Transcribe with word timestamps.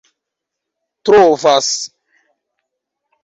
trovas 1.03 1.93